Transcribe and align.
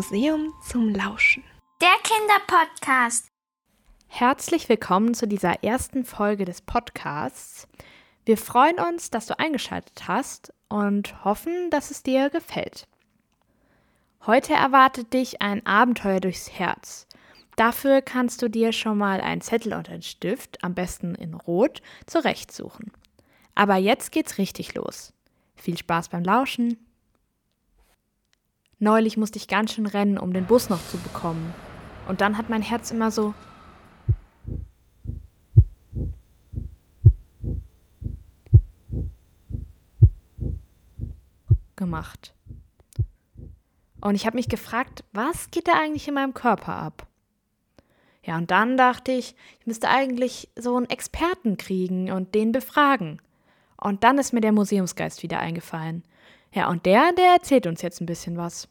Museum 0.00 0.54
zum 0.66 0.94
Lauschen. 0.94 1.44
Der 1.82 1.94
Kinderpodcast. 2.02 3.26
Herzlich 4.06 4.66
willkommen 4.70 5.12
zu 5.12 5.28
dieser 5.28 5.62
ersten 5.62 6.06
Folge 6.06 6.46
des 6.46 6.62
Podcasts. 6.62 7.68
Wir 8.24 8.38
freuen 8.38 8.78
uns, 8.78 9.10
dass 9.10 9.26
du 9.26 9.38
eingeschaltet 9.38 10.08
hast 10.08 10.54
und 10.70 11.22
hoffen, 11.22 11.68
dass 11.68 11.90
es 11.90 12.02
dir 12.02 12.30
gefällt. 12.30 12.88
Heute 14.24 14.54
erwartet 14.54 15.12
dich 15.12 15.42
ein 15.42 15.66
Abenteuer 15.66 16.20
durchs 16.20 16.50
Herz. 16.50 17.06
Dafür 17.56 18.00
kannst 18.00 18.40
du 18.40 18.48
dir 18.48 18.72
schon 18.72 18.96
mal 18.96 19.20
einen 19.20 19.42
Zettel 19.42 19.74
und 19.74 19.90
einen 19.90 20.00
Stift, 20.00 20.64
am 20.64 20.72
besten 20.74 21.14
in 21.14 21.34
Rot, 21.34 21.82
zurechtsuchen. 22.06 22.90
Aber 23.54 23.76
jetzt 23.76 24.12
geht's 24.12 24.38
richtig 24.38 24.74
los. 24.74 25.12
Viel 25.56 25.76
Spaß 25.76 26.08
beim 26.08 26.24
Lauschen. 26.24 26.78
Neulich 28.82 29.18
musste 29.18 29.36
ich 29.36 29.46
ganz 29.46 29.74
schön 29.74 29.84
rennen, 29.84 30.16
um 30.16 30.32
den 30.32 30.46
Bus 30.46 30.70
noch 30.70 30.82
zu 30.88 30.96
bekommen. 30.96 31.52
Und 32.08 32.22
dann 32.22 32.38
hat 32.38 32.48
mein 32.48 32.62
Herz 32.62 32.90
immer 32.90 33.10
so 33.10 33.34
gemacht. 41.76 42.34
Und 44.00 44.14
ich 44.14 44.24
habe 44.24 44.36
mich 44.36 44.48
gefragt, 44.48 45.04
was 45.12 45.50
geht 45.50 45.68
da 45.68 45.72
eigentlich 45.74 46.08
in 46.08 46.14
meinem 46.14 46.32
Körper 46.32 46.74
ab? 46.74 47.06
Ja, 48.24 48.38
und 48.38 48.50
dann 48.50 48.78
dachte 48.78 49.12
ich, 49.12 49.34
ich 49.58 49.66
müsste 49.66 49.90
eigentlich 49.90 50.48
so 50.56 50.74
einen 50.76 50.88
Experten 50.88 51.58
kriegen 51.58 52.10
und 52.10 52.34
den 52.34 52.52
befragen. 52.52 53.20
Und 53.76 54.04
dann 54.04 54.16
ist 54.16 54.32
mir 54.32 54.40
der 54.40 54.52
Museumsgeist 54.52 55.22
wieder 55.22 55.38
eingefallen. 55.38 56.02
Ja, 56.52 56.68
und 56.70 56.86
der, 56.86 57.12
der 57.12 57.32
erzählt 57.32 57.66
uns 57.66 57.82
jetzt 57.82 58.00
ein 58.00 58.06
bisschen 58.06 58.36
was. 58.36 58.69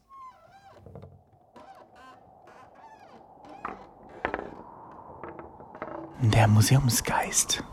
Der 6.21 6.49
Museumsgeist. 6.49 7.63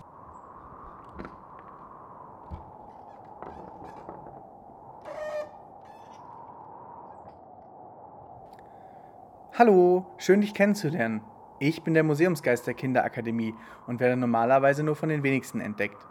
Hallo, 9.53 10.07
schön 10.19 10.43
dich 10.43 10.55
kennenzulernen. 10.55 11.23
Ich 11.59 11.83
bin 11.83 11.95
der 11.95 12.05
Museumsgeist 12.05 12.69
der 12.69 12.75
Kinderakademie 12.75 13.53
und 13.89 13.99
werde 13.99 14.17
normalerweise 14.17 14.85
nur 14.85 14.95
von 14.95 15.09
den 15.09 15.25
wenigsten 15.25 15.61
entdeckt. 15.61 16.07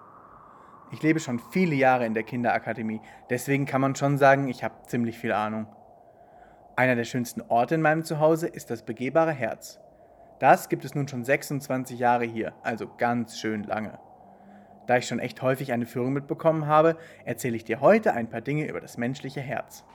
Ich 0.91 1.01
lebe 1.01 1.21
schon 1.21 1.39
viele 1.39 1.75
Jahre 1.75 2.05
in 2.05 2.13
der 2.13 2.23
Kinderakademie, 2.23 2.99
deswegen 3.29 3.65
kann 3.65 3.79
man 3.79 3.95
schon 3.95 4.17
sagen, 4.17 4.49
ich 4.49 4.61
habe 4.61 4.75
ziemlich 4.87 5.17
viel 5.17 5.31
Ahnung. 5.31 5.67
Einer 6.75 6.97
der 6.97 7.05
schönsten 7.05 7.43
Orte 7.43 7.75
in 7.75 7.81
meinem 7.81 8.03
Zuhause 8.03 8.47
ist 8.47 8.71
das 8.71 8.83
begehbare 8.83 9.31
Herz. 9.31 9.79
Das 10.39 10.67
gibt 10.67 10.83
es 10.83 10.95
nun 10.95 11.07
schon 11.07 11.23
26 11.23 11.97
Jahre 11.97 12.25
hier, 12.25 12.53
also 12.61 12.87
ganz 12.97 13.39
schön 13.39 13.63
lange. 13.63 13.97
Da 14.85 14.97
ich 14.97 15.07
schon 15.07 15.19
echt 15.19 15.41
häufig 15.41 15.71
eine 15.71 15.85
Führung 15.85 16.13
mitbekommen 16.13 16.67
habe, 16.67 16.97
erzähle 17.23 17.55
ich 17.55 17.63
dir 17.63 17.79
heute 17.79 18.13
ein 18.13 18.29
paar 18.29 18.41
Dinge 18.41 18.67
über 18.67 18.81
das 18.81 18.97
menschliche 18.97 19.41
Herz. 19.41 19.85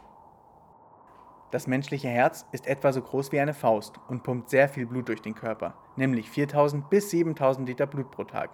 Das 1.51 1.67
menschliche 1.67 2.09
Herz 2.09 2.47
ist 2.53 2.67
etwa 2.67 2.93
so 2.93 3.03
groß 3.03 3.33
wie 3.33 3.41
eine 3.41 3.55
Faust 3.55 3.97
und 4.09 4.23
pumpt 4.23 4.51
sehr 4.51 4.69
viel 4.69 4.87
Blut 4.87 5.09
durch 5.09 5.21
den 5.21 5.35
Körper, 5.35 5.75
nämlich 5.97 6.31
4000 6.31 6.89
bis 6.89 7.11
7000 7.11 7.69
Liter 7.69 7.87
Blut 7.87 8.11
pro 8.11 8.25
Tag. 8.25 8.51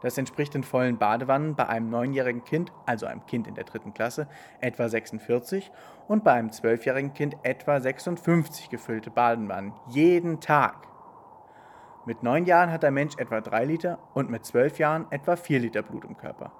Das 0.00 0.18
entspricht 0.18 0.54
in 0.54 0.64
vollen 0.64 0.98
Badewannen 0.98 1.54
bei 1.54 1.68
einem 1.68 1.90
neunjährigen 1.90 2.42
Kind, 2.42 2.72
also 2.86 3.06
einem 3.06 3.24
Kind 3.26 3.46
in 3.46 3.54
der 3.54 3.64
dritten 3.64 3.94
Klasse, 3.94 4.28
etwa 4.60 4.88
46 4.88 5.70
und 6.08 6.24
bei 6.24 6.32
einem 6.32 6.50
zwölfjährigen 6.50 7.12
Kind 7.12 7.36
etwa 7.42 7.80
56 7.80 8.70
gefüllte 8.70 9.10
Badewannen 9.10 9.72
jeden 9.88 10.40
Tag. 10.40 10.91
Mit 12.04 12.24
neun 12.24 12.46
Jahren 12.46 12.72
hat 12.72 12.82
der 12.82 12.90
Mensch 12.90 13.16
etwa 13.16 13.40
drei 13.40 13.64
Liter 13.64 13.98
und 14.12 14.28
mit 14.28 14.44
zwölf 14.44 14.78
Jahren 14.80 15.06
etwa 15.10 15.36
vier 15.36 15.60
Liter 15.60 15.82
Blut 15.82 16.04
im 16.04 16.16
Körper. 16.16 16.50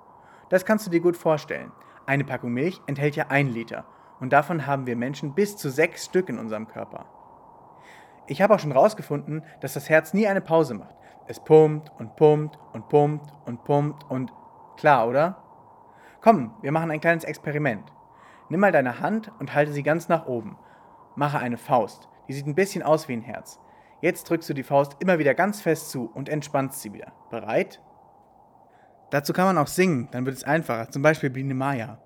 Das 0.50 0.64
kannst 0.64 0.86
du 0.86 0.90
dir 0.90 1.00
gut 1.00 1.16
vorstellen. 1.16 1.72
Eine 2.06 2.22
Packung 2.22 2.52
Milch 2.52 2.80
enthält 2.86 3.16
ja 3.16 3.26
ein 3.28 3.48
Liter 3.48 3.84
und 4.20 4.32
davon 4.32 4.68
haben 4.68 4.86
wir 4.86 4.94
Menschen 4.94 5.34
bis 5.34 5.56
zu 5.56 5.68
sechs 5.68 6.04
Stück 6.04 6.28
in 6.28 6.38
unserem 6.38 6.68
Körper. 6.68 7.06
Ich 8.28 8.40
habe 8.40 8.54
auch 8.54 8.60
schon 8.60 8.70
herausgefunden, 8.70 9.42
dass 9.60 9.74
das 9.74 9.90
Herz 9.90 10.14
nie 10.14 10.28
eine 10.28 10.40
Pause 10.40 10.74
macht. 10.74 10.94
Es 11.26 11.40
pumpt 11.40 11.90
und 11.98 12.14
pumpt 12.14 12.56
und 12.72 12.88
pumpt 12.88 13.32
und 13.44 13.64
pumpt 13.64 14.08
und 14.08 14.32
klar, 14.76 15.08
oder? 15.08 15.42
Komm, 16.20 16.54
wir 16.62 16.70
machen 16.70 16.92
ein 16.92 17.00
kleines 17.00 17.24
Experiment. 17.24 17.92
Nimm 18.48 18.60
mal 18.60 18.70
deine 18.70 19.00
Hand 19.00 19.32
und 19.40 19.54
halte 19.54 19.72
sie 19.72 19.82
ganz 19.82 20.08
nach 20.08 20.26
oben. 20.26 20.56
Mache 21.16 21.40
eine 21.40 21.58
Faust. 21.58 22.08
Die 22.28 22.32
sieht 22.32 22.46
ein 22.46 22.54
bisschen 22.54 22.84
aus 22.84 23.08
wie 23.08 23.14
ein 23.14 23.22
Herz. 23.22 23.58
Jetzt 24.02 24.28
drückst 24.28 24.50
du 24.50 24.54
die 24.54 24.64
Faust 24.64 24.96
immer 24.98 25.20
wieder 25.20 25.32
ganz 25.32 25.60
fest 25.60 25.90
zu 25.90 26.10
und 26.12 26.28
entspannst 26.28 26.82
sie 26.82 26.92
wieder. 26.92 27.12
Bereit? 27.30 27.80
Dazu 29.10 29.32
kann 29.32 29.46
man 29.46 29.58
auch 29.58 29.68
singen, 29.68 30.08
dann 30.10 30.26
wird 30.26 30.36
es 30.36 30.42
einfacher. 30.42 30.90
Zum 30.90 31.02
Beispiel 31.02 31.30
Biene 31.30 31.54
Maya. 31.54 31.98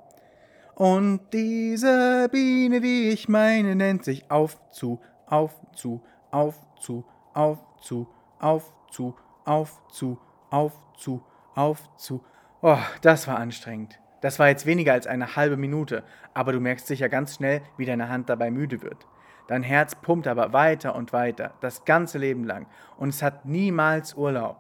Und 0.75 1.21
diese 1.33 2.29
Biene, 2.31 2.83
die 2.83 3.09
ich 3.09 3.31
meine, 3.31 3.75
nennt 3.75 4.05
sich 4.05 4.31
auf 4.31 4.59
zu, 4.73 5.01
auf 5.25 5.55
zu, 5.75 6.03
auf 6.31 6.55
zu, 6.79 7.07
auf 7.33 7.65
zu, 7.81 8.07
auf 8.41 8.75
zu, 8.91 9.17
auf 9.47 9.81
zu, 9.91 10.19
auf 10.51 10.73
zu, 10.99 11.23
auf 11.55 11.97
zu. 11.97 12.23
Oh, 12.61 12.77
das 13.01 13.27
war 13.27 13.39
anstrengend. 13.39 13.99
Das 14.21 14.39
war 14.39 14.49
jetzt 14.49 14.67
weniger 14.67 14.93
als 14.93 15.07
eine 15.07 15.35
halbe 15.35 15.57
Minute, 15.57 16.05
aber 16.35 16.53
du 16.53 16.61
merkst 16.61 16.89
sicher 16.89 17.09
ganz 17.09 17.37
schnell, 17.37 17.63
wie 17.79 17.87
deine 17.87 18.11
Hand 18.11 18.29
dabei 18.29 18.51
müde 18.51 18.83
wird. 18.83 19.07
Dein 19.49 19.63
Herz 19.63 19.95
pumpt 19.95 20.27
aber 20.27 20.53
weiter 20.53 20.95
und 20.95 21.13
weiter, 21.13 21.55
das 21.61 21.85
ganze 21.85 22.19
Leben 22.19 22.45
lang, 22.45 22.67
und 22.97 23.11
es 23.11 23.23
hat 23.23 23.45
niemals 23.45 24.15
Urlaub. 24.15 24.57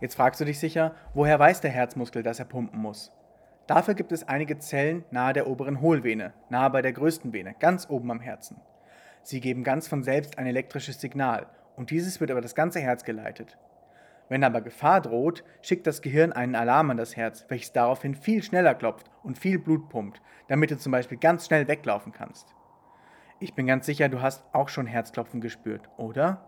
Jetzt 0.00 0.14
fragst 0.14 0.40
du 0.40 0.44
dich 0.44 0.58
sicher, 0.58 0.94
woher 1.14 1.38
weiß 1.38 1.60
der 1.60 1.70
Herzmuskel, 1.70 2.22
dass 2.22 2.38
er 2.38 2.44
pumpen 2.44 2.80
muss? 2.80 3.12
Dafür 3.66 3.94
gibt 3.94 4.12
es 4.12 4.26
einige 4.26 4.58
Zellen 4.58 5.04
nahe 5.10 5.32
der 5.32 5.46
oberen 5.46 5.80
Hohlvene, 5.80 6.32
nahe 6.48 6.70
bei 6.70 6.82
der 6.82 6.92
größten 6.92 7.32
Vene, 7.32 7.54
ganz 7.58 7.88
oben 7.90 8.10
am 8.10 8.20
Herzen. 8.20 8.60
Sie 9.22 9.40
geben 9.40 9.64
ganz 9.64 9.88
von 9.88 10.02
selbst 10.02 10.38
ein 10.38 10.46
elektrisches 10.46 11.00
Signal 11.00 11.46
und 11.76 11.90
dieses 11.90 12.20
wird 12.20 12.30
über 12.30 12.40
das 12.40 12.54
ganze 12.54 12.80
Herz 12.80 13.04
geleitet. 13.04 13.58
Wenn 14.28 14.44
aber 14.44 14.60
Gefahr 14.60 15.00
droht, 15.00 15.44
schickt 15.60 15.86
das 15.86 16.02
Gehirn 16.02 16.32
einen 16.32 16.54
Alarm 16.54 16.90
an 16.90 16.96
das 16.96 17.16
Herz, 17.16 17.44
welches 17.48 17.72
daraufhin 17.72 18.14
viel 18.14 18.42
schneller 18.42 18.74
klopft 18.74 19.10
und 19.24 19.38
viel 19.38 19.58
Blut 19.58 19.88
pumpt, 19.88 20.22
damit 20.46 20.70
du 20.70 20.78
zum 20.78 20.92
Beispiel 20.92 21.18
ganz 21.18 21.46
schnell 21.46 21.66
weglaufen 21.66 22.12
kannst. 22.12 22.54
Ich 23.42 23.54
bin 23.54 23.66
ganz 23.66 23.86
sicher, 23.86 24.10
du 24.10 24.20
hast 24.20 24.44
auch 24.52 24.68
schon 24.68 24.86
Herzklopfen 24.86 25.40
gespürt, 25.40 25.88
oder? 25.96 26.46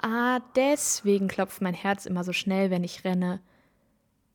Ah, 0.00 0.38
deswegen 0.54 1.26
klopft 1.26 1.60
mein 1.60 1.74
Herz 1.74 2.06
immer 2.06 2.22
so 2.22 2.32
schnell, 2.32 2.70
wenn 2.70 2.84
ich 2.84 3.04
renne. 3.04 3.40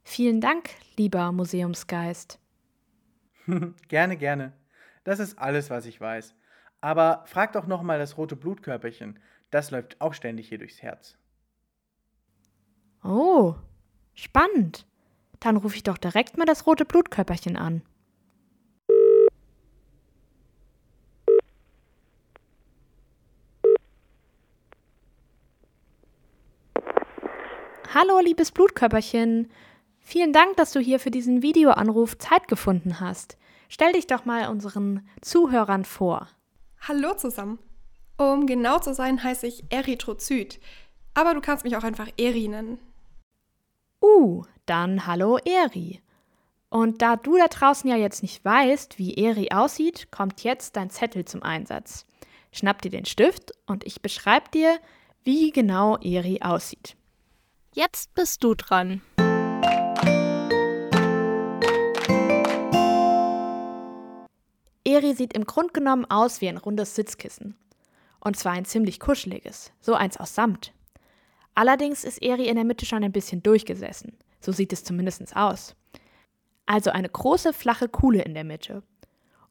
Vielen 0.04 0.42
Dank, 0.42 0.72
lieber 0.98 1.32
Museumsgeist. 1.32 2.38
gerne, 3.88 4.18
gerne. 4.18 4.52
Das 5.06 5.20
ist 5.20 5.40
alles, 5.40 5.70
was 5.70 5.86
ich 5.86 6.02
weiß. 6.02 6.36
Aber 6.82 7.24
frag 7.28 7.54
doch 7.54 7.66
noch 7.66 7.82
mal 7.82 7.98
das 7.98 8.18
rote 8.18 8.36
Blutkörperchen. 8.36 9.20
Das 9.50 9.72
läuft 9.72 10.00
auch 10.02 10.13
ständig 10.13 10.50
hier 10.50 10.58
durchs 10.58 10.81
Herz. 10.81 11.18
Oh, 13.03 13.56
spannend. 14.13 14.85
Dann 15.40 15.58
rufe 15.58 15.75
ich 15.75 15.84
doch 15.84 15.97
direkt 15.97 16.38
mal 16.38 16.46
das 16.46 16.66
rote 16.66 16.84
Blutkörperchen 16.84 17.56
an. 17.56 17.81
Hallo, 27.94 28.19
liebes 28.19 28.51
Blutkörperchen. 28.51 29.50
Vielen 30.00 30.33
Dank, 30.33 30.57
dass 30.57 30.72
du 30.72 30.80
hier 30.80 31.00
für 31.00 31.10
diesen 31.10 31.42
Videoanruf 31.42 32.18
Zeit 32.18 32.48
gefunden 32.48 33.00
hast. 33.00 33.38
Stell 33.69 33.94
dich 33.94 34.07
doch 34.07 34.25
mal 34.25 34.50
unseren 34.50 35.07
Zuhörern 35.22 35.86
vor. 35.86 36.27
Hallo 36.88 37.16
zusammen. 37.16 37.60
Um 38.18 38.48
genau 38.48 38.80
zu 38.80 38.96
sein, 38.96 39.24
heiße 39.24 39.46
ich 39.46 39.64
Erythrozyt. 39.69 40.60
Aber 41.14 41.36
du 41.36 41.42
kannst 41.42 41.64
mich 41.64 41.78
auch 41.78 41.84
einfach 41.84 42.10
Eri 42.18 42.48
nennen. 42.48 42.80
Uh, 44.02 44.44
dann 44.66 45.06
hallo 45.06 45.38
Eri. 45.38 46.02
Und 46.69 47.02
da 47.02 47.16
du 47.16 47.38
da 47.38 47.48
draußen 47.48 47.90
ja 47.90 47.96
jetzt 47.96 48.24
nicht 48.24 48.44
weißt, 48.44 48.98
wie 48.98 49.14
Eri 49.16 49.52
aussieht, 49.52 50.12
kommt 50.12 50.44
jetzt 50.44 50.75
dein 50.75 50.90
Zettel 50.90 51.25
zum 51.25 51.44
Einsatz. 51.44 52.06
Schnapp 52.52 52.81
dir 52.81 52.92
den 52.92 53.06
Stift 53.06 53.52
und 53.68 53.86
ich 53.86 54.02
beschreibe 54.02 54.50
dir, 54.52 54.80
wie 55.24 55.52
genau 55.52 55.98
Eri 55.98 56.42
aussieht. 56.42 56.96
Jetzt 57.74 58.13
bist 58.16 58.44
du 58.44 58.56
dran. 58.56 59.02
Eri 64.84 65.13
sieht 65.13 65.34
im 65.34 65.46
Grunde 65.46 65.74
genommen 65.74 66.06
aus 66.06 66.42
wie 66.42 66.50
ein 66.50 66.58
rundes 66.58 66.96
Sitzkissen. 66.96 67.56
Und 68.27 68.35
zwar 68.35 68.51
ein 68.51 68.65
ziemlich 68.65 69.00
kuscheliges, 69.00 69.71
so 69.79 69.94
eins 69.94 70.18
aus 70.18 70.35
Samt. 70.35 70.74
Allerdings 71.56 72.03
ist 72.03 72.21
Eri 72.21 72.50
in 72.50 72.56
der 72.56 72.65
Mitte 72.65 72.85
schon 72.85 73.01
ein 73.06 73.13
bisschen 73.13 73.41
durchgesessen. 73.41 74.18
So 74.41 74.51
sieht 74.51 74.74
es 74.74 74.83
zumindest 74.83 75.33
aus. 75.33 75.77
Also 76.65 76.91
eine 76.91 77.07
große 77.07 77.53
flache 77.53 77.88
Kuhle 77.88 78.24
in 78.24 78.33
der 78.33 78.44
Mitte. 78.44 78.83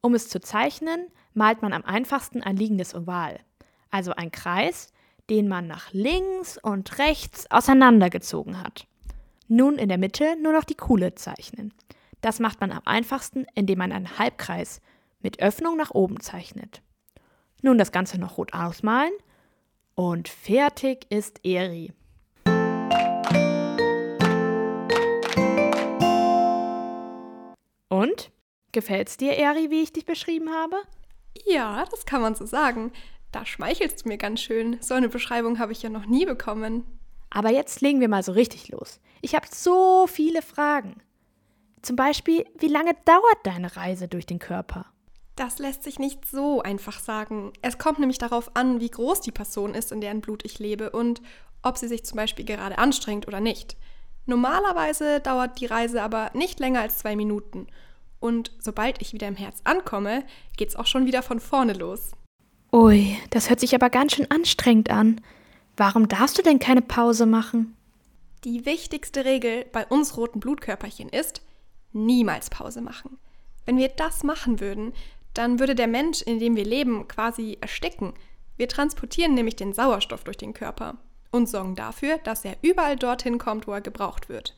Um 0.03 0.15
es 0.15 0.29
zu 0.29 0.41
zeichnen, 0.41 1.07
malt 1.33 1.63
man 1.63 1.73
am 1.73 1.87
einfachsten 1.87 2.43
ein 2.43 2.59
liegendes 2.59 2.95
Oval, 2.95 3.41
also 3.91 4.13
ein 4.13 4.31
Kreis, 4.31 4.93
den 5.31 5.49
man 5.49 5.67
nach 5.67 5.95
links 5.95 6.59
und 6.63 6.99
rechts 6.99 7.51
auseinandergezogen 7.51 8.63
hat. 8.63 8.87
Nun 9.49 9.77
in 9.77 9.89
der 9.89 9.97
Mitte 9.97 10.37
nur 10.43 10.53
noch 10.53 10.65
die 10.65 10.75
Kuhle 10.75 11.15
zeichnen. 11.15 11.73
Das 12.21 12.41
macht 12.41 12.61
man 12.61 12.73
am 12.73 12.83
einfachsten, 12.85 13.47
indem 13.55 13.79
man 13.79 13.93
einen 13.93 14.19
Halbkreis 14.19 14.83
mit 15.23 15.41
Öffnung 15.41 15.79
nach 15.79 15.93
oben 15.93 16.21
zeichnet. 16.21 16.83
Nun 17.67 17.79
das 17.79 17.91
Ganze 17.91 18.17
noch 18.17 18.39
rot 18.39 18.55
ausmalen 18.55 19.11
und 19.97 20.29
fertig 20.29 21.05
ist 21.11 21.41
Eri. 21.45 21.93
Und? 27.89 28.31
Gefällt's 28.71 29.17
dir, 29.17 29.33
Eri, 29.33 29.73
wie 29.73 29.83
ich 29.83 29.93
dich 29.93 30.05
beschrieben 30.05 30.51
habe? 30.51 30.77
Ja, 31.45 31.85
das 31.91 32.07
kann 32.07 32.21
man 32.21 32.37
so 32.37 32.47
sagen. 32.47 32.93
Da 33.33 33.45
schmeichelst 33.45 34.05
du 34.05 34.11
mir 34.11 34.17
ganz 34.17 34.43
schön. 34.43 34.77
So 34.81 34.95
eine 34.95 35.09
Beschreibung 35.09 35.59
habe 35.59 35.73
ich 35.73 35.83
ja 35.83 35.91
noch 35.91 36.07
nie 36.07 36.25
bekommen. 36.25 36.87
Aber 37.31 37.51
jetzt 37.51 37.81
legen 37.81 37.99
wir 37.99 38.09
mal 38.09 38.23
so 38.23 38.31
richtig 38.31 38.69
los. 38.69 39.01
Ich 39.23 39.35
habe 39.35 39.49
so 39.51 40.07
viele 40.07 40.43
Fragen. 40.43 41.03
Zum 41.83 41.97
Beispiel, 41.97 42.45
wie 42.61 42.69
lange 42.69 42.95
dauert 43.05 43.39
deine 43.43 43.75
Reise 43.77 44.07
durch 44.07 44.25
den 44.25 44.39
Körper? 44.39 44.87
Das 45.37 45.59
lässt 45.59 45.83
sich 45.83 45.99
nicht 45.99 46.27
so 46.27 46.63
einfach 46.63 46.99
sagen. 46.99 47.53
Es 47.61 47.77
kommt 47.77 47.99
nämlich 47.99 48.17
darauf 48.17 48.51
an, 48.57 48.81
wie 48.81 48.91
groß 48.91 49.21
die 49.21 49.33
Person 49.33 49.75
ist, 49.75 49.93
in 49.93 50.01
deren 50.01 50.23
Blut 50.23 50.45
ich 50.47 50.59
lebe 50.59 50.91
und 50.91 51.21
ob 51.63 51.77
sie 51.77 51.89
sich 51.89 52.05
zum 52.05 52.17
Beispiel 52.17 52.47
gerade 52.47 52.79
anstrengt 52.79 53.29
oder 53.29 53.41
nicht. 53.41 53.77
Normalerweise 54.25 55.21
dauert 55.21 55.61
die 55.61 55.67
Reise 55.67 56.03
aber 56.03 56.31
nicht 56.33 56.59
länger 56.59 56.81
als 56.81 56.99
zwei 56.99 57.17
Minuten. 57.17 57.67
Und 58.19 58.51
sobald 58.59 59.03
ich 59.03 59.13
wieder 59.13 59.29
im 59.29 59.37
Herz 59.37 59.61
ankomme, 59.65 60.25
geht's 60.57 60.75
auch 60.75 60.87
schon 60.87 61.07
wieder 61.07 61.23
von 61.23 61.39
vorne 61.39 61.75
los. 61.75 62.13
Ui, 62.73 63.17
das 63.31 63.51
hört 63.51 63.61
sich 63.61 63.75
aber 63.75 63.91
ganz 63.91 64.15
schön 64.15 64.31
anstrengend 64.31 64.91
an. 64.91 65.21
Warum 65.77 66.09
darfst 66.09 66.39
du 66.39 66.43
denn 66.43 66.59
keine 66.59 66.83
Pause 66.83 67.27
machen? 67.27 67.77
Die 68.45 68.65
wichtigste 68.65 69.25
Regel 69.27 69.67
bei 69.71 69.87
uns 69.87 70.17
roten 70.17 70.41
Blutkörperchen 70.41 71.11
ist, 71.11 71.43
niemals 71.93 72.49
Pause 72.49 72.81
machen. 72.81 73.19
Wenn 73.67 73.77
wir 73.77 73.89
das 73.89 74.23
machen 74.23 74.61
würden, 74.61 74.93
dann 75.39 75.59
würde 75.59 75.75
der 75.75 75.87
Mensch, 75.87 76.23
in 76.23 76.39
dem 76.39 76.57
wir 76.57 76.65
leben, 76.65 77.09
quasi 77.09 77.59
ersticken. 77.61 78.15
Wir 78.57 78.69
transportieren 78.69 79.35
nämlich 79.35 79.57
den 79.57 79.73
Sauerstoff 79.73 80.25
durch 80.25 80.37
den 80.37 80.55
Körper 80.55 80.97
und 81.31 81.49
sorgen 81.49 81.75
dafür, 81.75 82.19
dass 82.19 82.45
er 82.45 82.57
überall 82.63 82.97
dorthin 82.97 83.39
kommt, 83.39 83.67
wo 83.67 83.73
er 83.73 83.81
gebraucht 83.81 84.29
wird. 84.29 84.57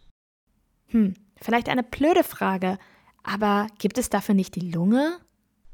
Hm, 0.86 1.14
vielleicht 1.40 1.68
eine 1.68 1.82
blöde 1.82 2.22
Frage, 2.24 2.78
aber 3.22 3.66
gibt 3.78 3.98
es 3.98 4.10
dafür 4.10 4.34
nicht 4.34 4.54
die 4.54 4.70
Lunge? 4.70 5.18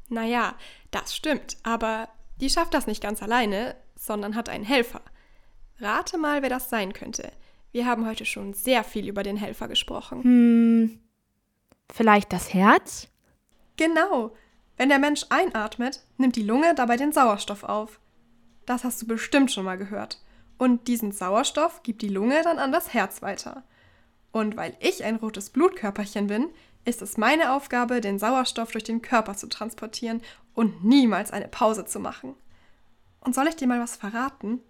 Naja, 0.09 0.55
das 0.91 1.15
stimmt, 1.15 1.57
aber 1.63 2.09
die 2.41 2.49
schafft 2.49 2.73
das 2.73 2.87
nicht 2.87 3.01
ganz 3.01 3.21
alleine, 3.21 3.75
sondern 3.95 4.35
hat 4.35 4.49
einen 4.49 4.65
Helfer. 4.65 5.01
Rate 5.79 6.17
mal, 6.17 6.41
wer 6.41 6.49
das 6.49 6.69
sein 6.69 6.93
könnte. 6.93 7.31
Wir 7.71 7.85
haben 7.85 8.07
heute 8.07 8.25
schon 8.25 8.53
sehr 8.53 8.83
viel 8.83 9.07
über 9.07 9.23
den 9.23 9.37
Helfer 9.37 9.67
gesprochen. 9.67 10.23
Hm, 10.23 10.99
vielleicht 11.91 12.31
das 12.33 12.53
Herz? 12.53 13.09
Genau. 13.77 14.31
Wenn 14.77 14.89
der 14.89 14.99
Mensch 14.99 15.25
einatmet, 15.29 16.01
nimmt 16.17 16.35
die 16.35 16.43
Lunge 16.43 16.75
dabei 16.75 16.97
den 16.97 17.13
Sauerstoff 17.13 17.63
auf. 17.63 17.99
Das 18.65 18.83
hast 18.83 19.01
du 19.01 19.07
bestimmt 19.07 19.51
schon 19.51 19.65
mal 19.65 19.77
gehört. 19.77 20.21
Und 20.57 20.87
diesen 20.87 21.11
Sauerstoff 21.11 21.83
gibt 21.83 22.01
die 22.01 22.09
Lunge 22.09 22.41
dann 22.43 22.59
an 22.59 22.71
das 22.71 22.93
Herz 22.93 23.21
weiter. 23.21 23.63
Und 24.31 24.57
weil 24.57 24.75
ich 24.79 25.03
ein 25.03 25.15
rotes 25.15 25.49
Blutkörperchen 25.49 26.27
bin, 26.27 26.49
ist 26.83 27.01
es 27.01 27.17
meine 27.17 27.53
Aufgabe, 27.53 28.01
den 28.01 28.19
Sauerstoff 28.19 28.71
durch 28.71 28.83
den 28.83 29.01
Körper 29.01 29.35
zu 29.35 29.47
transportieren 29.47 30.21
und 30.53 30.83
niemals 30.83 31.31
eine 31.31 31.47
Pause 31.47 31.85
zu 31.85 31.99
machen. 31.99 32.35
Und 33.21 33.33
soll 33.33 33.47
ich 33.47 33.55
dir 33.55 33.67
mal 33.67 33.79
was 33.79 33.95
verraten? 33.95 34.61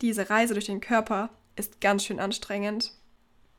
Diese 0.00 0.30
Reise 0.30 0.54
durch 0.54 0.66
den 0.66 0.80
Körper 0.80 1.30
ist 1.56 1.80
ganz 1.80 2.04
schön 2.04 2.20
anstrengend. 2.20 2.92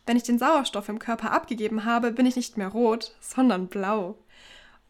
Wenn 0.05 0.17
ich 0.17 0.23
den 0.23 0.39
Sauerstoff 0.39 0.89
im 0.89 0.99
Körper 0.99 1.31
abgegeben 1.31 1.85
habe, 1.85 2.11
bin 2.11 2.25
ich 2.25 2.35
nicht 2.35 2.57
mehr 2.57 2.67
rot, 2.67 3.15
sondern 3.21 3.67
blau. 3.67 4.17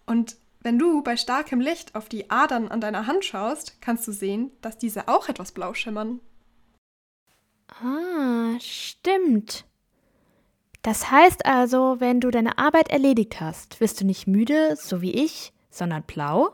Und 0.06 0.36
wenn 0.64 0.80
du 0.80 1.04
bei 1.04 1.18
starkem 1.18 1.60
Licht 1.60 1.94
auf 1.94 2.08
die 2.08 2.30
Adern 2.30 2.70
an 2.70 2.80
deiner 2.80 3.06
Hand 3.06 3.26
schaust, 3.26 3.82
kannst 3.82 4.08
du 4.08 4.14
sehen, 4.14 4.52
dass 4.62 4.78
diese 4.78 5.10
auch 5.10 5.28
etwas 5.28 5.52
blau 5.52 5.74
schimmern. 5.74 6.22
Ah, 7.68 8.58
stimmt. 8.60 9.66
Das 10.82 11.12
heißt 11.12 11.46
also, 11.46 12.00
wenn 12.00 12.22
du 12.22 12.32
deine 12.32 12.58
Arbeit 12.58 12.90
erledigt 12.90 13.42
hast, 13.42 13.80
wirst 13.82 14.00
du 14.02 14.06
nicht 14.06 14.28
müde, 14.28 14.76
so 14.78 15.02
wie 15.02 15.12
ich, 15.12 15.54
sondern 15.70 16.04
blau? 16.04 16.54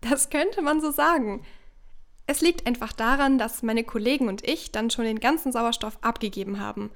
Das 0.00 0.30
könnte 0.30 0.62
man 0.62 0.80
so 0.80 0.90
sagen. 0.90 1.44
Es 2.26 2.40
liegt 2.40 2.66
einfach 2.66 2.92
daran, 2.92 3.38
dass 3.38 3.62
meine 3.62 3.84
Kollegen 3.84 4.28
und 4.28 4.46
ich 4.46 4.72
dann 4.72 4.90
schon 4.90 5.04
den 5.04 5.20
ganzen 5.20 5.52
Sauerstoff 5.52 5.98
abgegeben 6.02 6.60
haben 6.60 6.90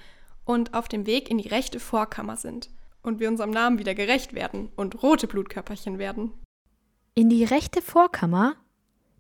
und 0.45 0.73
auf 0.75 0.89
dem 0.89 1.07
Weg 1.07 1.31
in 1.31 1.39
die 1.39 1.49
rechte 1.49 1.81
Vorkammer 1.81 2.37
sind 2.37 2.71
und 3.07 3.21
wir 3.21 3.29
unserem 3.29 3.51
Namen 3.51 3.79
wieder 3.79 3.95
gerecht 3.95 4.35
werden 4.35 4.71
und 4.77 5.03
rote 5.03 5.27
Blutkörperchen 5.27 5.99
werden. 5.99 6.33
In 7.15 7.31
die 7.31 7.45
rechte 7.45 7.81
Vorkammer? 7.81 8.57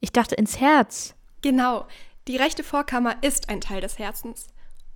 Ich 0.01 0.13
dachte 0.13 0.35
ins 0.35 0.61
Herz. 0.61 1.15
Genau, 1.43 1.87
die 2.29 2.37
rechte 2.37 2.65
Vorkammer 2.65 3.23
ist 3.23 3.49
ein 3.49 3.61
Teil 3.61 3.81
des 3.81 3.99
Herzens. 3.99 4.49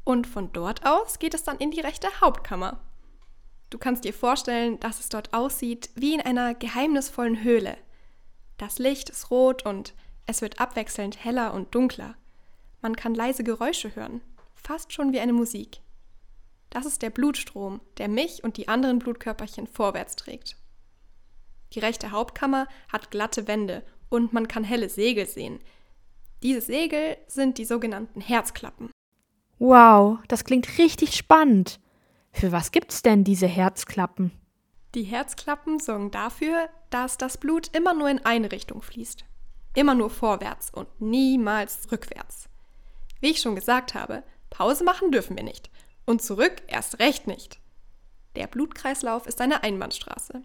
Und 0.05 0.27
von 0.27 0.53
dort 0.53 0.85
aus 0.85 1.19
geht 1.19 1.35
es 1.35 1.45
dann 1.45 1.59
in 1.59 1.71
die 1.71 1.81
rechte 1.81 2.09
Hauptkammer. 2.21 2.81
Du 3.71 3.79
kannst 3.79 4.05
dir 4.05 4.13
vorstellen, 4.13 4.81
dass 4.81 4.99
es 4.99 5.09
dort 5.09 5.33
aussieht 5.33 5.91
wie 5.95 6.15
in 6.15 6.21
einer 6.21 6.55
geheimnisvollen 6.55 7.45
Höhle. 7.45 7.77
Das 8.59 8.79
Licht 8.79 9.09
ist 9.09 9.31
rot 9.31 9.65
und 9.65 9.95
es 10.27 10.43
wird 10.43 10.61
abwechselnd 10.61 11.25
heller 11.25 11.55
und 11.55 11.75
dunkler. 11.75 12.17
Man 12.83 12.97
kann 12.97 13.15
leise 13.15 13.45
Geräusche 13.45 13.95
hören, 13.95 14.21
fast 14.55 14.93
schon 14.93 15.13
wie 15.13 15.21
eine 15.21 15.33
Musik. 15.33 15.81
Das 16.71 16.87
ist 16.87 17.03
der 17.03 17.11
Blutstrom, 17.11 17.81
der 17.99 18.09
mich 18.09 18.45
und 18.45 18.57
die 18.57 18.69
anderen 18.69 19.01
Blutkörperchen 19.01 19.67
vorwärts 19.67 20.17
trägt. 20.17 20.57
Die 21.73 21.81
rechte 21.81 22.13
Hauptkammer 22.13 22.67
hat 22.89 23.11
glatte 23.11 23.47
Wände 23.47 23.83
und 24.09 24.33
man 24.33 24.49
kann 24.49 24.65
helle 24.65 24.89
Segel 24.89 25.27
sehen. 25.27 25.61
Diese 26.43 26.61
Segel 26.61 27.17
sind 27.27 27.59
die 27.59 27.65
sogenannten 27.65 28.21
Herzklappen. 28.21 28.91
Wow, 29.59 30.19
das 30.29 30.45
klingt 30.45 30.79
richtig 30.79 31.17
spannend. 31.17 31.81
Für 32.33 32.53
was 32.53 32.73
gibt's 32.73 33.03
denn 33.03 33.25
diese 33.25 33.47
Herzklappen? 33.47 34.33
Die 34.95 35.03
Herzklappen 35.03 35.79
sorgen 35.79 36.11
dafür, 36.11 36.69
dass 36.91 37.19
das 37.19 37.39
Blut 37.39 37.69
immer 37.77 37.95
nur 37.95 38.09
in 38.09 38.25
eine 38.25 38.51
Richtung 38.51 38.83
fließt. 38.83 39.25
Immer 39.75 39.95
nur 39.95 40.11
vorwärts 40.11 40.71
und 40.71 40.89
niemals 41.01 41.93
rückwärts. 41.93 42.49
Wie 43.21 43.31
ich 43.31 43.41
schon 43.41 43.55
gesagt 43.55 43.95
habe, 43.95 44.25
Pause 44.49 44.83
machen 44.83 45.13
dürfen 45.13 45.37
wir 45.37 45.45
nicht. 45.45 45.70
Und 46.11 46.21
zurück 46.21 46.63
erst 46.67 46.99
recht 46.99 47.29
nicht. 47.29 47.61
Der 48.35 48.49
Blutkreislauf 48.49 49.29
ist 49.29 49.41
eine 49.41 49.63
Einbahnstraße. 49.63 50.43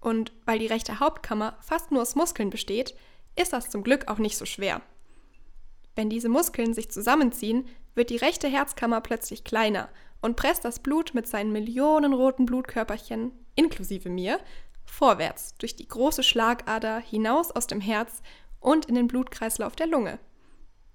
Und 0.00 0.32
weil 0.44 0.58
die 0.58 0.66
rechte 0.66 0.98
Hauptkammer 0.98 1.56
fast 1.60 1.92
nur 1.92 2.02
aus 2.02 2.16
Muskeln 2.16 2.50
besteht, 2.50 2.96
ist 3.36 3.52
das 3.52 3.70
zum 3.70 3.84
Glück 3.84 4.08
auch 4.08 4.18
nicht 4.18 4.36
so 4.36 4.44
schwer. 4.44 4.82
Wenn 5.94 6.10
diese 6.10 6.28
Muskeln 6.28 6.74
sich 6.74 6.90
zusammenziehen, 6.90 7.68
wird 7.94 8.10
die 8.10 8.16
rechte 8.16 8.48
Herzkammer 8.48 9.00
plötzlich 9.00 9.44
kleiner 9.44 9.88
und 10.20 10.34
presst 10.34 10.64
das 10.64 10.80
Blut 10.80 11.14
mit 11.14 11.28
seinen 11.28 11.52
Millionen 11.52 12.12
roten 12.12 12.44
Blutkörperchen, 12.44 13.30
inklusive 13.54 14.10
mir, 14.10 14.40
vorwärts 14.84 15.54
durch 15.58 15.76
die 15.76 15.86
große 15.86 16.24
Schlagader 16.24 16.98
hinaus 16.98 17.52
aus 17.52 17.68
dem 17.68 17.80
Herz 17.80 18.20
und 18.58 18.86
in 18.86 18.96
den 18.96 19.06
Blutkreislauf 19.06 19.76
der 19.76 19.86
Lunge. 19.86 20.18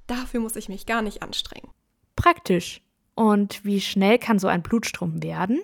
Dafür 0.07 0.41
muss 0.41 0.57
ich 0.57 0.67
mich 0.67 0.85
gar 0.85 1.01
nicht 1.01 1.23
anstrengen. 1.23 1.71
Praktisch. 2.17 2.81
Und 3.15 3.63
wie 3.63 3.81
schnell 3.81 4.17
kann 4.17 4.39
so 4.39 4.47
ein 4.47 4.63
Blutstrom 4.63 5.21
werden? 5.21 5.61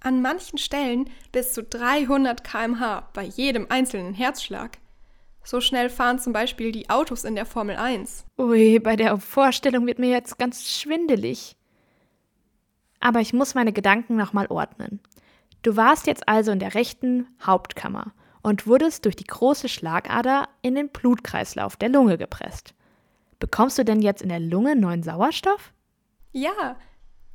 An 0.00 0.22
manchen 0.22 0.58
Stellen 0.58 1.08
bis 1.32 1.52
zu 1.52 1.62
300 1.62 2.44
km/h 2.44 3.08
bei 3.12 3.24
jedem 3.24 3.66
einzelnen 3.70 4.14
Herzschlag. 4.14 4.78
So 5.42 5.60
schnell 5.60 5.90
fahren 5.90 6.18
zum 6.18 6.32
Beispiel 6.32 6.72
die 6.72 6.90
Autos 6.90 7.24
in 7.24 7.36
der 7.36 7.46
Formel 7.46 7.76
1. 7.76 8.24
Ui, 8.38 8.80
bei 8.80 8.96
der 8.96 9.16
Vorstellung 9.18 9.86
wird 9.86 10.00
mir 10.00 10.10
jetzt 10.10 10.38
ganz 10.38 10.68
schwindelig. 10.68 11.56
Aber 12.98 13.20
ich 13.20 13.32
muss 13.32 13.54
meine 13.54 13.72
Gedanken 13.72 14.16
nochmal 14.16 14.46
ordnen. 14.48 15.00
Du 15.62 15.76
warst 15.76 16.08
jetzt 16.08 16.28
also 16.28 16.50
in 16.50 16.58
der 16.58 16.74
rechten 16.74 17.28
Hauptkammer 17.40 18.12
und 18.42 18.66
wurdest 18.66 19.04
durch 19.04 19.16
die 19.16 19.24
große 19.24 19.68
Schlagader 19.68 20.48
in 20.62 20.74
den 20.74 20.88
Blutkreislauf 20.88 21.76
der 21.76 21.88
Lunge 21.88 22.18
gepresst. 22.18 22.74
Bekommst 23.38 23.78
du 23.78 23.84
denn 23.84 24.02
jetzt 24.02 24.22
in 24.22 24.28
der 24.28 24.40
Lunge 24.40 24.76
neuen 24.76 25.02
Sauerstoff? 25.02 25.72
Ja, 26.36 26.76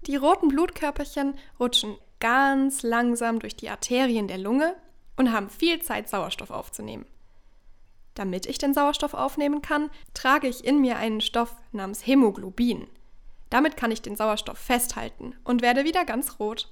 die 0.05 0.15
roten 0.15 0.50
Blutkörperchen 0.50 1.34
rutschen 1.60 1.98
ganz 2.20 2.84
langsam 2.84 3.39
durch 3.39 3.55
die 3.55 3.67
Arterien 3.67 4.27
der 4.27 4.38
Lunge 4.38 4.75
und 5.17 5.31
haben 5.31 5.50
viel 5.50 5.81
Zeit, 5.81 6.08
Sauerstoff 6.08 6.51
aufzunehmen. 6.51 7.08
Damit 8.13 8.46
ich 8.46 8.60
den 8.60 8.75
Sauerstoff 8.75 9.15
aufnehmen 9.15 9.63
kann, 9.63 9.89
trage 10.13 10.48
ich 10.48 10.63
in 10.63 10.81
mir 10.81 10.98
einen 10.98 11.20
Stoff 11.20 11.55
namens 11.72 12.05
Hämoglobin. 12.05 12.86
Damit 13.50 13.75
kann 13.75 13.89
ich 13.89 14.03
den 14.03 14.15
Sauerstoff 14.15 14.60
festhalten 14.60 15.36
und 15.46 15.63
werde 15.63 15.84
wieder 15.84 16.05
ganz 16.05 16.38
rot. 16.38 16.70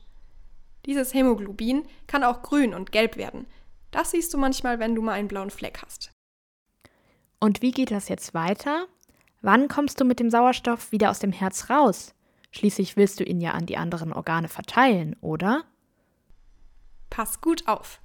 Dieses 0.85 1.15
Hämoglobin 1.15 1.87
kann 2.05 2.23
auch 2.23 2.43
grün 2.43 2.75
und 2.75 2.91
gelb 2.91 3.17
werden. 3.17 3.47
Das 3.89 4.11
siehst 4.11 4.31
du 4.35 4.37
manchmal, 4.37 4.77
wenn 4.77 4.93
du 4.93 5.01
mal 5.01 5.13
einen 5.13 5.29
blauen 5.29 5.49
Fleck 5.49 5.81
hast. 5.83 6.11
Und 7.39 7.63
wie 7.63 7.71
geht 7.71 7.89
das 7.89 8.07
jetzt 8.07 8.35
weiter? 8.35 8.85
Wann 9.41 9.67
kommst 9.67 9.99
du 9.99 10.05
mit 10.05 10.19
dem 10.19 10.29
Sauerstoff 10.29 10.91
wieder 10.91 11.09
aus 11.09 11.17
dem 11.17 11.31
Herz 11.31 11.71
raus? 11.71 12.13
Schließlich 12.51 12.97
willst 12.97 13.19
du 13.19 13.23
ihn 13.23 13.41
ja 13.41 13.51
an 13.51 13.65
die 13.65 13.77
anderen 13.77 14.13
Organe 14.13 14.47
verteilen, 14.47 15.15
oder? 15.21 15.63
Pass 17.09 17.41
gut 17.41 17.67
auf. 17.67 18.01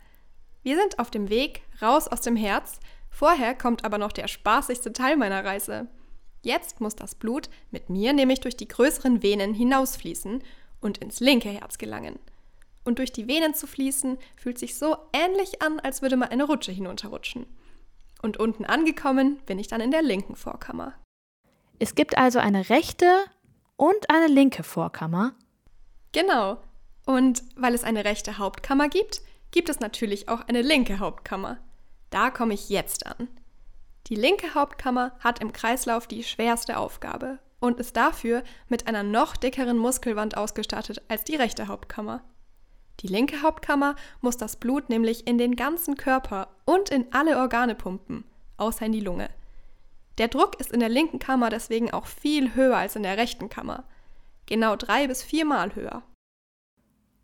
Wir 0.63 0.77
sind 0.77 0.99
auf 0.99 1.11
dem 1.11 1.29
Weg 1.29 1.63
raus 1.81 2.09
aus 2.09 2.21
dem 2.21 2.37
Herz. 2.37 2.81
Vorher 3.11 3.55
kommt 3.55 3.85
aber 3.85 3.99
noch 3.99 4.13
der 4.13 4.29
spaßigste 4.29 4.93
Teil 4.93 5.17
meiner 5.17 5.45
Reise. 5.45 5.89
Jetzt 6.43 6.81
muss 6.81 6.97
das 6.97 7.15
Blut 7.15 7.49
mit 7.71 7.89
mir 7.89 8.13
nämlich 8.13 8.41
durch 8.41 8.57
die 8.57 8.69
größeren 8.69 9.23
Venen 9.23 9.55
hinausfließen 9.55 10.43
und 10.81 10.99
ins 10.99 11.21
linke 11.21 11.49
Herz 11.49 11.79
gelangen. 11.79 12.19
Und 12.85 12.99
durch 12.99 13.13
die 13.13 13.27
Venen 13.27 13.55
zu 13.55 13.67
fließen, 13.67 14.19
fühlt 14.37 14.59
sich 14.59 14.77
so 14.77 14.97
ähnlich 15.15 15.63
an, 15.63 15.81
als 15.81 16.03
würde 16.03 16.17
man 16.17 16.29
eine 16.29 16.45
Rutsche 16.45 16.71
hinunterrutschen. 16.71 17.47
Und 18.21 18.37
unten 18.37 18.67
angekommen 18.67 19.39
bin 19.47 19.59
ich 19.59 19.69
dann 19.69 19.81
in 19.81 19.91
der 19.91 20.03
linken 20.03 20.37
Vorkammer. 20.37 20.95
Es 21.79 21.95
gibt 21.95 22.19
also 22.19 22.39
eine 22.39 22.69
rechte 22.69 23.07
und 23.76 24.11
eine 24.11 24.28
linke 24.28 24.62
Vorkammer. 24.62 25.35
Genau. 26.12 26.59
Und 27.07 27.43
weil 27.57 27.75
es 27.75 27.85
eine 27.85 28.04
rechte 28.04 28.38
Hauptkammer 28.38 28.88
gibt, 28.88 29.21
gibt 29.50 29.69
es 29.69 29.81
natürlich 29.81 30.28
auch 30.28 30.40
eine 30.49 30.62
linke 30.62 30.99
Hauptkammer. 30.99 31.59
Da 32.11 32.31
komme 32.31 32.54
ich 32.54 32.69
jetzt 32.69 33.07
an. 33.07 33.28
Die 34.07 34.14
linke 34.14 34.54
Hauptkammer 34.54 35.12
hat 35.21 35.40
im 35.40 35.52
Kreislauf 35.52 36.07
die 36.07 36.23
schwerste 36.23 36.78
Aufgabe 36.78 37.38
und 37.61 37.81
ist 37.81 37.97
dafür 37.97 38.43
mit 38.69 38.87
einer 38.87 39.02
noch 39.02 39.37
dickeren 39.37 39.78
Muskelwand 39.78 40.37
ausgestattet 40.37 41.02
als 41.09 41.25
die 41.25 41.37
rechte 41.37 41.66
Hauptkammer. 41.66 42.23
Die 43.00 43.09
linke 43.09 43.43
Hauptkammer 43.43 43.97
muss 44.21 44.37
das 44.37 44.57
Blut 44.57 44.88
nämlich 44.88 45.26
in 45.26 45.38
den 45.38 45.57
ganzen 45.57 45.97
Körper 45.97 46.49
und 46.64 46.90
in 46.90 47.07
alle 47.12 47.38
Organe 47.38 47.75
pumpen, 47.75 48.25
außer 48.57 48.87
in 48.87 48.93
die 48.93 49.00
Lunge. 49.00 49.31
Der 50.18 50.28
Druck 50.28 50.61
ist 50.61 50.73
in 50.73 50.80
der 50.80 50.88
linken 50.88 51.18
Kammer 51.18 51.50
deswegen 51.50 51.92
auch 51.92 52.06
viel 52.06 52.54
höher 52.54 52.76
als 52.76 52.97
in 52.97 53.02
der 53.02 53.16
rechten 53.16 53.49
Kammer. 53.49 53.85
Genau 54.47 54.76
drei 54.76 55.06
bis 55.06 55.23
viermal 55.23 55.75
höher. 55.75 56.02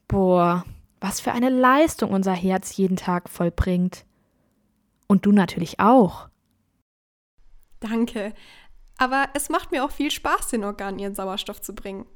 Boah, 0.08 0.64
was 1.00 1.20
für 1.20 1.32
eine 1.32 1.50
Leistung 1.50 2.10
unser 2.10 2.34
Herz 2.34 2.76
jeden 2.76 2.96
Tag 2.96 3.28
vollbringt. 3.28 4.04
Und 5.06 5.26
du 5.26 5.32
natürlich 5.32 5.80
auch. 5.80 6.28
Danke. 7.80 8.34
Aber 8.98 9.28
es 9.34 9.48
macht 9.48 9.70
mir 9.70 9.84
auch 9.84 9.90
viel 9.90 10.10
Spaß, 10.10 10.48
den 10.48 10.64
Organen 10.64 10.98
ihren 10.98 11.14
Sauerstoff 11.14 11.62
zu 11.62 11.74
bringen. 11.74 12.06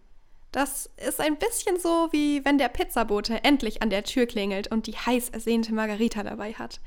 Das 0.52 0.90
ist 1.04 1.20
ein 1.20 1.36
bisschen 1.36 1.80
so, 1.80 2.08
wie 2.12 2.44
wenn 2.44 2.58
der 2.58 2.68
Pizzabote 2.68 3.42
endlich 3.42 3.82
an 3.82 3.90
der 3.90 4.04
Tür 4.04 4.26
klingelt 4.26 4.70
und 4.70 4.86
die 4.86 4.96
heiß 4.96 5.30
ersehnte 5.30 5.74
Margarita 5.74 6.22
dabei 6.22 6.52
hat. 6.52 6.80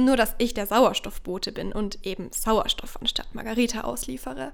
Nur, 0.00 0.16
dass 0.16 0.34
ich 0.38 0.54
der 0.54 0.66
Sauerstoffbote 0.66 1.52
bin 1.52 1.72
und 1.72 2.06
eben 2.06 2.32
Sauerstoff 2.32 2.98
anstatt 3.00 3.34
Margarita 3.34 3.82
ausliefere. 3.82 4.52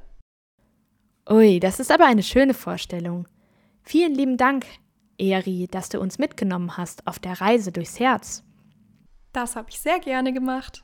Ui, 1.30 1.60
das 1.60 1.80
ist 1.80 1.92
aber 1.92 2.06
eine 2.06 2.22
schöne 2.22 2.54
Vorstellung. 2.54 3.28
Vielen 3.82 4.14
lieben 4.14 4.36
Dank, 4.36 4.66
Eri, 5.18 5.68
dass 5.70 5.88
du 5.88 6.00
uns 6.00 6.18
mitgenommen 6.18 6.76
hast 6.76 7.06
auf 7.06 7.18
der 7.18 7.40
Reise 7.40 7.70
durchs 7.72 8.00
Herz. 8.00 8.42
Das 9.32 9.54
habe 9.54 9.70
ich 9.70 9.78
sehr 9.80 10.00
gerne 10.00 10.32
gemacht. 10.32 10.82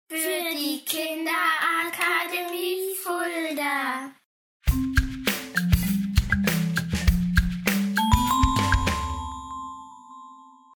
Für 0.09 0.51
die 0.51 0.83
Kinderakademie 0.85 2.84
Fulda. 3.05 4.14